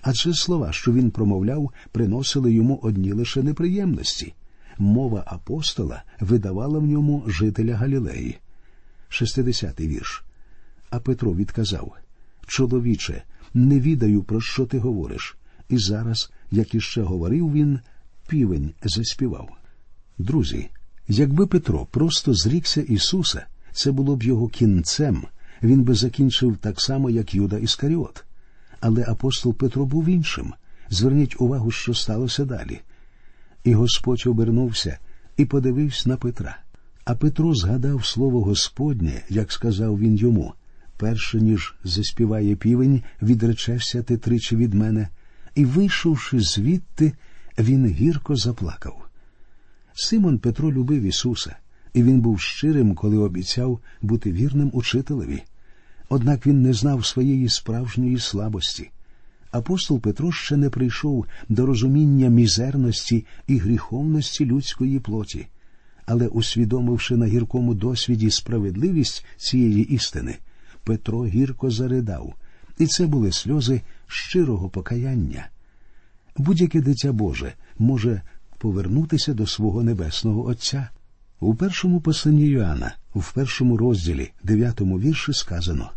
адже 0.08 0.34
слова, 0.34 0.72
що 0.72 0.92
він 0.92 1.10
промовляв, 1.10 1.72
приносили 1.92 2.52
йому 2.52 2.78
одні 2.82 3.12
лише 3.12 3.42
неприємності. 3.42 4.34
Мова 4.78 5.24
апостола 5.26 6.02
видавала 6.20 6.78
в 6.78 6.86
ньому 6.86 7.24
жителя 7.26 7.76
Галілеї. 7.76 8.38
Шестидесятий 9.08 9.88
вірш. 9.88 10.24
А 10.90 11.00
Петро 11.00 11.34
відказав 11.34 11.96
Чоловіче, 12.46 13.22
не 13.54 13.80
відаю, 13.80 14.22
про 14.22 14.40
що 14.40 14.66
ти 14.66 14.78
говориш. 14.78 15.36
І 15.68 15.78
зараз, 15.78 16.30
як 16.50 16.74
іще 16.74 17.02
говорив 17.02 17.52
він, 17.52 17.80
півень 18.28 18.70
заспівав. 18.84 19.48
Друзі, 20.18 20.68
якби 21.08 21.46
Петро 21.46 21.86
просто 21.90 22.34
зрікся 22.34 22.80
Ісуса, 22.80 23.46
це 23.72 23.92
було 23.92 24.16
б 24.16 24.22
його 24.22 24.48
кінцем, 24.48 25.26
він 25.62 25.82
би 25.82 25.94
закінчив 25.94 26.56
так 26.56 26.80
само, 26.80 27.10
як 27.10 27.34
Юда 27.34 27.58
Іскаріот. 27.58 28.24
Але 28.80 29.04
апостол 29.08 29.54
Петро 29.54 29.86
був 29.86 30.08
іншим. 30.08 30.52
Зверніть 30.90 31.40
увагу, 31.40 31.70
що 31.70 31.94
сталося 31.94 32.44
далі. 32.44 32.80
І 33.64 33.74
Господь 33.74 34.26
обернувся 34.26 34.98
і 35.36 35.44
подивився 35.44 36.08
на 36.08 36.16
Петра. 36.16 36.58
А 37.04 37.14
Петро 37.14 37.54
згадав 37.54 38.06
слово 38.06 38.42
Господнє, 38.42 39.22
як 39.28 39.52
сказав 39.52 39.98
він 39.98 40.16
йому 40.16 40.54
перше 40.96 41.40
ніж 41.40 41.74
заспіває 41.84 42.56
півень, 42.56 43.02
відречешся 43.22 44.02
ти 44.02 44.16
тричі 44.16 44.56
від 44.56 44.74
мене, 44.74 45.08
і, 45.54 45.64
вийшовши 45.64 46.40
звідти, 46.40 47.12
він 47.58 47.86
гірко 47.86 48.36
заплакав. 48.36 49.08
Симон 49.94 50.38
Петро 50.38 50.72
любив 50.72 51.02
Ісуса, 51.02 51.56
і 51.92 52.02
він 52.02 52.20
був 52.20 52.40
щирим, 52.40 52.94
коли 52.94 53.18
обіцяв 53.18 53.80
бути 54.02 54.32
вірним 54.32 54.70
учителеві. 54.72 55.42
Однак 56.08 56.46
він 56.46 56.62
не 56.62 56.72
знав 56.72 57.06
своєї 57.06 57.48
справжньої 57.48 58.18
слабості. 58.18 58.90
Апостол 59.50 60.00
Петро 60.00 60.32
ще 60.32 60.56
не 60.56 60.70
прийшов 60.70 61.26
до 61.48 61.66
розуміння 61.66 62.28
мізерності 62.28 63.24
і 63.46 63.58
гріховності 63.58 64.46
людської 64.46 65.00
плоті, 65.00 65.46
але, 66.06 66.26
усвідомивши 66.28 67.16
на 67.16 67.26
гіркому 67.26 67.74
досвіді 67.74 68.30
справедливість 68.30 69.24
цієї 69.36 69.94
істини, 69.94 70.36
Петро 70.84 71.26
гірко 71.26 71.70
заридав, 71.70 72.34
і 72.78 72.86
це 72.86 73.06
були 73.06 73.32
сльози 73.32 73.80
щирого 74.06 74.68
покаяння. 74.68 75.48
Будь-яке 76.36 76.80
дитя 76.80 77.12
Боже 77.12 77.52
може 77.78 78.22
повернутися 78.58 79.34
до 79.34 79.46
свого 79.46 79.82
небесного 79.82 80.46
Отця. 80.46 80.88
У 81.40 81.54
першому 81.54 82.00
посланні 82.00 82.46
Йоанна, 82.46 82.96
в 83.20 83.32
першому 83.32 83.76
розділі, 83.76 84.30
дев'ятому 84.42 85.00
вірші 85.00 85.32
сказано 85.32 85.90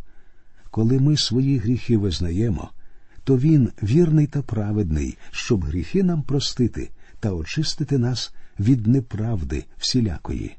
коли 0.71 0.99
ми 0.99 1.17
свої 1.17 1.57
гріхи 1.57 1.97
визнаємо, 1.97 2.69
то 3.23 3.38
Він 3.38 3.69
вірний 3.83 4.27
та 4.27 4.41
праведний, 4.41 5.17
щоб 5.31 5.63
гріхи 5.63 6.03
нам 6.03 6.21
простити 6.21 6.89
та 7.19 7.31
очистити 7.31 7.97
нас 7.97 8.33
від 8.59 8.88
неправди 8.88 9.65
всілякої. 9.77 10.55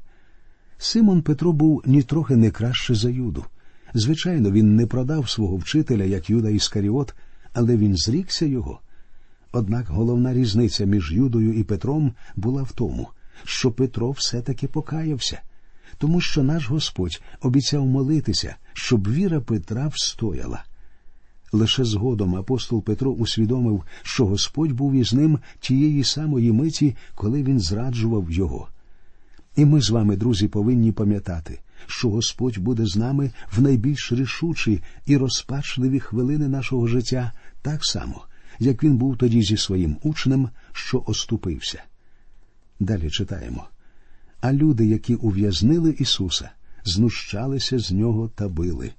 Симон 0.77 1.21
Петро 1.21 1.53
був 1.53 1.83
нітрохи 1.85 2.35
не 2.35 2.51
краще 2.51 2.95
за 2.95 3.09
Юду. 3.09 3.45
Звичайно, 3.93 4.51
він 4.51 4.75
не 4.75 4.85
продав 4.85 5.29
свого 5.29 5.55
вчителя, 5.55 6.03
як 6.03 6.29
Юда 6.29 6.49
Іскаріот, 6.49 7.13
але 7.53 7.77
він 7.77 7.97
зрікся 7.97 8.45
його. 8.45 8.79
Однак 9.51 9.87
головна 9.87 10.33
різниця 10.33 10.85
між 10.85 11.11
Юдою 11.11 11.53
і 11.53 11.63
Петром 11.63 12.13
була 12.35 12.63
в 12.63 12.71
тому, 12.71 13.07
що 13.43 13.71
Петро 13.71 14.11
все-таки 14.11 14.67
покаявся, 14.67 15.41
тому 16.01 16.21
що 16.21 16.43
наш 16.43 16.69
Господь 16.69 17.21
обіцяв 17.41 17.85
молитися, 17.85 18.55
щоб 18.73 19.11
віра 19.11 19.41
Петра 19.41 19.87
встояла. 19.87 20.63
Лише 21.51 21.85
згодом 21.85 22.35
апостол 22.35 22.83
Петро 22.83 23.11
усвідомив, 23.11 23.83
що 24.01 24.25
Господь 24.25 24.71
був 24.71 24.93
із 24.93 25.13
ним 25.13 25.39
тієї 25.59 26.03
самої 26.03 26.51
миті, 26.51 26.95
коли 27.15 27.43
він 27.43 27.59
зраджував 27.59 28.31
його. 28.31 28.67
І 29.55 29.65
ми 29.65 29.81
з 29.81 29.89
вами, 29.89 30.17
друзі, 30.17 30.47
повинні 30.47 30.91
пам'ятати, 30.91 31.59
що 31.87 32.09
Господь 32.09 32.57
буде 32.57 32.85
з 32.85 32.95
нами 32.95 33.31
в 33.51 33.61
найбільш 33.61 34.11
рішучі 34.11 34.81
і 35.05 35.17
розпачливі 35.17 35.99
хвилини 35.99 36.47
нашого 36.47 36.87
життя 36.87 37.31
так 37.61 37.85
само, 37.85 38.25
як 38.59 38.83
він 38.83 38.97
був 38.97 39.17
тоді 39.17 39.43
зі 39.43 39.57
своїм 39.57 39.97
учнем, 40.03 40.49
що 40.71 41.03
оступився. 41.07 41.83
Далі 42.79 43.09
читаємо. 43.09 43.67
А 44.41 44.53
люди, 44.53 44.85
які 44.85 45.15
ув'язнили 45.15 45.95
Ісуса, 45.99 46.49
знущалися 46.85 47.79
з 47.79 47.91
нього 47.91 48.31
та 48.35 48.47
били. 48.47 48.91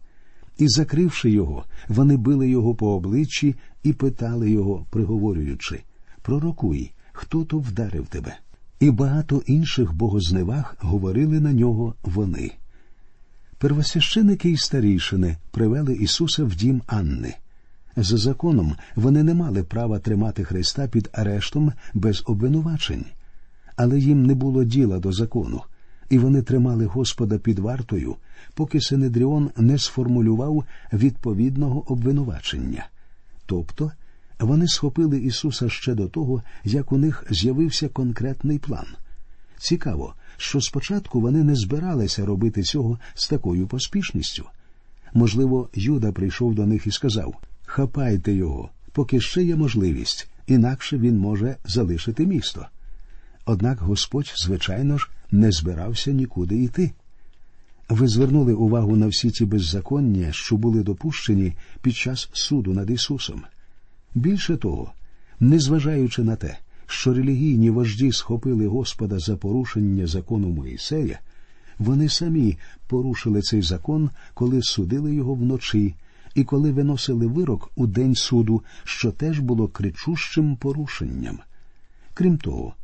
І, 0.59 0.69
закривши 0.69 1.31
його, 1.31 1.65
вони 1.89 2.17
били 2.17 2.49
його 2.49 2.75
по 2.75 2.95
обличчі 2.95 3.55
і 3.83 3.93
питали 3.93 4.51
його, 4.51 4.87
приговорюючи 4.91 5.83
Пророкуй, 6.23 6.93
хто 7.13 7.45
то 7.45 7.59
вдарив 7.59 8.07
тебе. 8.07 8.37
І 8.81 8.91
багато 8.91 9.43
інших 9.47 9.95
богозневаг 9.95 10.77
говорили 10.81 11.41
на 11.41 11.53
нього 11.53 11.95
вони. 12.03 12.51
Первосвященики 13.59 14.51
і 14.51 14.57
старішини 14.57 15.37
привели 15.51 15.95
Ісуса 15.95 16.45
в 16.45 16.55
дім 16.55 16.83
Анни. 16.87 17.35
За 17.97 18.17
законом 18.17 18.77
вони 18.97 19.23
не 19.23 19.35
мали 19.35 19.63
права 19.63 19.99
тримати 19.99 20.45
Христа 20.45 20.89
під 20.89 21.11
арештом 21.13 21.73
без 21.95 22.23
обвинувачень, 22.27 23.05
але 23.77 23.99
їм 23.99 24.27
не 24.27 24.35
було 24.35 24.65
діла 24.65 24.99
до 24.99 25.13
закону, 25.13 25.61
і 26.11 26.19
вони 26.19 26.43
тримали 26.43 26.87
Господа 26.87 27.39
під 27.39 27.59
вартою, 27.59 28.17
поки 28.55 28.81
Синедріон 28.81 29.51
не 29.57 29.79
сформулював 29.79 30.65
відповідного 30.93 31.93
обвинувачення. 31.93 32.87
Тобто 33.47 33.93
вони 34.39 34.69
схопили 34.69 35.19
Ісуса 35.19 35.69
ще 35.69 35.95
до 35.95 36.09
того, 36.09 36.43
як 36.65 36.93
у 36.93 36.99
них 36.99 37.27
з'явився 37.31 37.89
конкретний 37.89 38.59
план. 38.59 38.87
Цікаво, 39.59 40.15
що 40.37 40.61
спочатку 40.61 41.21
вони 41.21 41.45
не 41.45 41.55
збиралися 41.55 42.27
робити 42.27 42.63
цього 42.63 42.99
з 43.15 43.29
такою 43.29 43.67
поспішністю. 43.67 44.45
Можливо, 45.15 45.69
Юда 45.75 46.13
прийшов 46.13 46.55
до 46.55 46.67
них 46.67 46.87
і 46.87 46.91
сказав 46.91 47.35
Хапайте 47.65 48.33
його, 48.33 48.71
поки 48.93 49.21
ще 49.21 49.43
є 49.43 49.57
можливість, 49.57 50.29
інакше 50.47 50.99
він 50.99 51.19
може 51.19 51.57
залишити 51.65 52.27
місто. 52.27 52.67
Однак 53.45 53.79
Господь, 53.81 54.33
звичайно 54.37 54.99
ж, 54.99 55.09
не 55.31 55.53
збирався 55.53 56.13
нікуди 56.13 56.63
йти. 56.63 56.93
Ви 57.89 58.09
звернули 58.09 58.55
увагу 58.55 58.97
на 58.97 59.07
всі 59.07 59.31
ті 59.31 59.45
беззаконня, 59.45 60.33
що 60.33 60.57
були 60.57 60.83
допущені 60.83 61.53
під 61.83 61.97
час 61.97 62.29
суду 62.33 62.73
над 62.73 62.91
Ісусом. 62.91 63.43
Більше 64.15 64.57
того, 64.57 64.93
незважаючи 65.41 66.23
на 66.23 66.37
те, 66.37 66.59
що 66.87 67.15
релігійні 67.15 67.71
вожді 67.71 68.13
схопили 68.13 68.67
Господа 68.67 69.19
за 69.19 69.37
порушення 69.37 70.07
закону 70.07 70.49
Моїсея, 70.49 71.19
вони 71.79 72.09
самі 72.09 72.59
порушили 72.87 73.43
цей 73.43 73.63
закон, 73.63 74.11
коли 74.35 74.63
судили 74.63 75.15
його 75.15 75.35
вночі, 75.35 75.95
і 76.35 76.45
коли 76.45 76.73
виносили 76.73 77.27
вирок 77.27 77.71
у 77.77 77.87
день 77.87 78.15
суду, 78.15 78.63
що 78.85 79.13
теж 79.13 79.39
було 79.39 79.69
кричущим 79.69 80.57
порушенням. 80.57 81.39
Крім 82.15 82.39
того, 82.39 82.75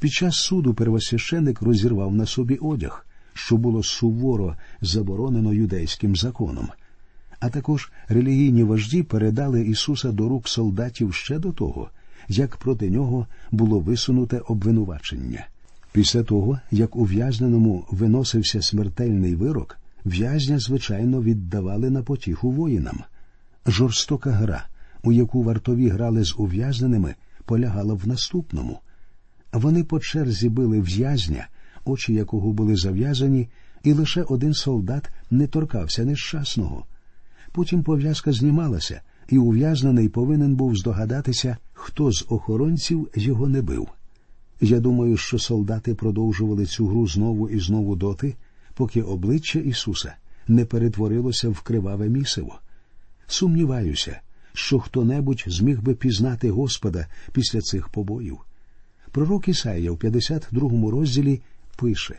під 0.00 0.12
час 0.12 0.34
суду 0.34 0.74
первосвященик 0.74 1.62
розірвав 1.62 2.14
на 2.14 2.26
собі 2.26 2.56
одяг, 2.56 3.06
що 3.34 3.56
було 3.56 3.82
суворо 3.82 4.56
заборонено 4.80 5.52
юдейським 5.52 6.16
законом. 6.16 6.68
А 7.40 7.48
також 7.48 7.90
релігійні 8.08 8.62
вожді 8.62 9.02
передали 9.02 9.62
Ісуса 9.62 10.12
до 10.12 10.28
рук 10.28 10.48
солдатів 10.48 11.14
ще 11.14 11.38
до 11.38 11.52
того, 11.52 11.90
як 12.28 12.56
проти 12.56 12.90
нього 12.90 13.26
було 13.50 13.80
висунуте 13.80 14.38
обвинувачення. 14.48 15.46
Після 15.92 16.22
того, 16.22 16.60
як 16.70 16.96
ув'язненому 16.96 17.84
виносився 17.90 18.62
смертельний 18.62 19.34
вирок, 19.34 19.78
в'язня, 20.04 20.58
звичайно, 20.58 21.22
віддавали 21.22 21.90
на 21.90 22.02
потіху 22.02 22.50
воїнам. 22.50 23.00
Жорстока 23.66 24.30
гра, 24.30 24.66
у 25.02 25.12
яку 25.12 25.42
вартові 25.42 25.88
грали 25.88 26.24
з 26.24 26.34
ув'язненими, 26.38 27.14
полягала 27.44 27.94
в 27.94 28.08
наступному. 28.08 28.78
Вони 29.52 29.84
по 29.84 30.00
черзі 30.00 30.48
били 30.48 30.80
в'язня, 30.80 31.48
очі 31.84 32.14
якого 32.14 32.52
були 32.52 32.76
зав'язані, 32.76 33.48
і 33.82 33.92
лише 33.92 34.22
один 34.22 34.54
солдат 34.54 35.10
не 35.30 35.46
торкався 35.46 36.04
нещасного. 36.04 36.84
Потім 37.52 37.82
пов'язка 37.82 38.32
знімалася, 38.32 39.00
і 39.28 39.38
ув'язнений 39.38 40.08
повинен 40.08 40.56
був 40.56 40.76
здогадатися, 40.76 41.56
хто 41.72 42.12
з 42.12 42.26
охоронців 42.28 43.08
його 43.14 43.48
не 43.48 43.62
бив. 43.62 43.88
Я 44.60 44.80
думаю, 44.80 45.16
що 45.16 45.38
солдати 45.38 45.94
продовжували 45.94 46.66
цю 46.66 46.86
гру 46.86 47.08
знову 47.08 47.48
і 47.48 47.60
знову 47.60 47.96
доти, 47.96 48.36
поки 48.74 49.02
обличчя 49.02 49.58
Ісуса 49.58 50.14
не 50.48 50.64
перетворилося 50.64 51.48
в 51.48 51.60
криваве 51.60 52.08
місиво. 52.08 52.58
Сумніваюся, 53.26 54.20
що 54.52 54.78
хто 54.78 55.04
небудь 55.04 55.44
зміг 55.46 55.82
би 55.82 55.94
пізнати 55.94 56.50
Господа 56.50 57.06
після 57.32 57.60
цих 57.60 57.88
побоїв. 57.88 58.38
Пророк 59.16 59.48
Ісаїя 59.48 59.92
в 59.92 59.98
52 59.98 60.90
розділі 60.90 61.40
пише 61.76 62.18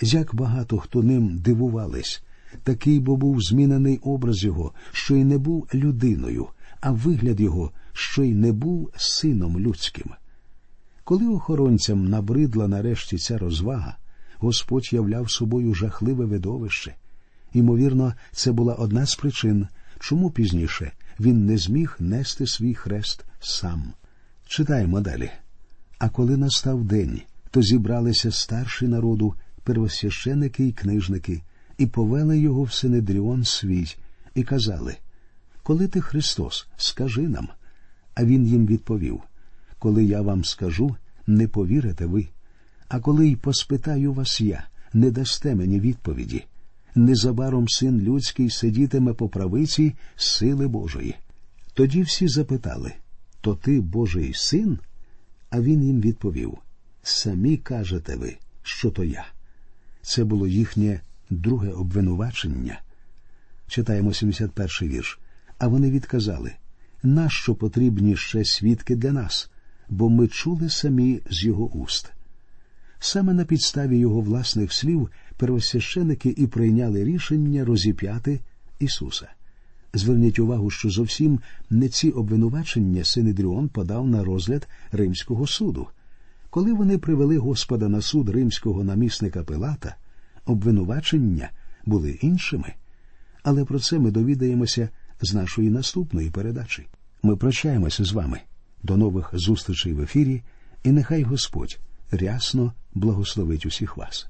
як 0.00 0.34
багато 0.34 0.78
хто 0.78 1.02
ним 1.02 1.38
дивувались, 1.38 2.22
такий 2.62 3.00
бо 3.00 3.16
був 3.16 3.42
змінений 3.42 3.98
образ 4.02 4.44
його, 4.44 4.72
що 4.92 5.16
й 5.16 5.24
не 5.24 5.38
був 5.38 5.68
людиною, 5.74 6.46
а 6.80 6.90
вигляд 6.90 7.40
його, 7.40 7.72
що 7.92 8.22
й 8.22 8.34
не 8.34 8.52
був 8.52 8.90
сином 8.96 9.58
людським. 9.58 10.10
Коли 11.04 11.28
охоронцям 11.28 12.08
набридла 12.08 12.68
нарешті 12.68 13.18
ця 13.18 13.38
розвага, 13.38 13.96
Господь 14.38 14.92
являв 14.92 15.30
собою 15.30 15.74
жахливе 15.74 16.24
видовище. 16.24 16.94
Ймовірно, 17.52 18.14
це 18.32 18.52
була 18.52 18.74
одна 18.74 19.06
з 19.06 19.14
причин, 19.14 19.66
чому 20.00 20.30
пізніше 20.30 20.92
він 21.20 21.46
не 21.46 21.58
зміг 21.58 21.96
нести 21.98 22.46
свій 22.46 22.74
хрест 22.74 23.24
сам. 23.40 23.92
Читаємо 24.46 25.00
далі. 25.00 25.30
А 25.98 26.08
коли 26.08 26.36
настав 26.36 26.84
день, 26.84 27.20
то 27.50 27.62
зібралися 27.62 28.30
старші 28.30 28.88
народу, 28.88 29.34
первосвященики 29.62 30.66
і 30.66 30.72
книжники, 30.72 31.42
і 31.78 31.86
повели 31.86 32.38
його 32.38 32.62
в 32.62 32.72
Синедріон 32.72 33.44
свій, 33.44 33.96
і 34.34 34.42
казали 34.42 34.96
Коли 35.62 35.88
ти 35.88 36.00
Христос, 36.00 36.66
скажи 36.76 37.28
нам. 37.28 37.48
А 38.14 38.24
він 38.24 38.46
їм 38.46 38.66
відповів 38.66 39.20
Коли 39.78 40.04
я 40.04 40.22
вам 40.22 40.44
скажу, 40.44 40.96
не 41.26 41.48
повірите 41.48 42.06
ви. 42.06 42.28
А 42.88 43.00
коли 43.00 43.28
й 43.28 43.36
поспитаю 43.36 44.12
вас 44.12 44.40
я, 44.40 44.66
не 44.92 45.10
дасте 45.10 45.54
мені 45.54 45.80
відповіді. 45.80 46.44
Незабаром 46.94 47.68
син 47.68 48.00
людський 48.00 48.50
сидітиме 48.50 49.12
по 49.12 49.28
правиці 49.28 49.94
сили 50.16 50.68
Божої. 50.68 51.14
Тоді 51.74 52.02
всі 52.02 52.28
запитали 52.28 52.92
То 53.40 53.54
ти 53.54 53.80
Божий 53.80 54.32
син? 54.34 54.78
А 55.54 55.60
він 55.60 55.84
їм 55.84 56.00
відповів 56.00 56.58
Самі 57.02 57.56
кажете 57.56 58.16
ви, 58.16 58.36
що 58.62 58.90
то 58.90 59.04
я. 59.04 59.26
Це 60.02 60.24
було 60.24 60.46
їхнє 60.46 61.00
друге 61.30 61.70
обвинувачення. 61.70 62.80
Читаємо 63.68 64.10
71-й 64.10 64.88
вірш. 64.88 65.18
А 65.58 65.68
вони 65.68 65.90
відказали 65.90 66.52
нащо 67.02 67.54
потрібні 67.54 68.16
ще 68.16 68.44
свідки 68.44 68.96
для 68.96 69.12
нас, 69.12 69.50
бо 69.88 70.10
ми 70.10 70.28
чули 70.28 70.70
самі 70.70 71.20
з 71.30 71.44
його 71.44 71.66
уст. 71.66 72.12
Саме 72.98 73.32
на 73.32 73.44
підставі 73.44 73.98
його 73.98 74.20
власних 74.20 74.72
слів 74.72 75.10
первосвященики 75.36 76.34
і 76.36 76.46
прийняли 76.46 77.04
рішення 77.04 77.64
розіп'яти 77.64 78.40
Ісуса. 78.78 79.28
Зверніть 79.94 80.38
увагу, 80.38 80.70
що 80.70 80.90
зовсім 80.90 81.40
не 81.70 81.88
ці 81.88 82.10
обвинувачення 82.10 83.04
Синедріон 83.04 83.68
подав 83.68 84.08
на 84.08 84.24
розгляд 84.24 84.68
Римського 84.92 85.46
суду. 85.46 85.86
Коли 86.50 86.72
вони 86.72 86.98
привели 86.98 87.38
Господа 87.38 87.88
на 87.88 88.00
суд 88.00 88.28
римського 88.28 88.84
намісника 88.84 89.42
Пилата, 89.42 89.96
обвинувачення 90.46 91.50
були 91.86 92.10
іншими. 92.10 92.74
Але 93.42 93.64
про 93.64 93.80
це 93.80 93.98
ми 93.98 94.10
довідаємося 94.10 94.88
з 95.20 95.34
нашої 95.34 95.70
наступної 95.70 96.30
передачі. 96.30 96.86
Ми 97.22 97.36
прощаємося 97.36 98.04
з 98.04 98.12
вами. 98.12 98.40
До 98.82 98.96
нових 98.96 99.30
зустрічей 99.32 99.92
в 99.92 100.00
ефірі, 100.00 100.42
і 100.84 100.92
нехай 100.92 101.22
Господь 101.22 101.78
рясно 102.10 102.72
благословить 102.94 103.66
усіх 103.66 103.96
вас. 103.96 104.28